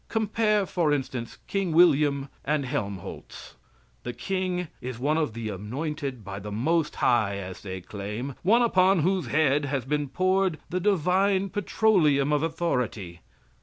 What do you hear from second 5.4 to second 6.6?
anointed by the